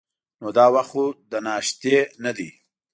[0.41, 2.49] نو دا وخت خو د ناشتا نه دی.